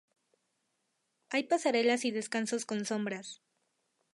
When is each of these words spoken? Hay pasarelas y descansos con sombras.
Hay 1.29 1.43
pasarelas 1.43 2.05
y 2.05 2.11
descansos 2.11 2.65
con 2.65 2.85
sombras. 2.85 3.43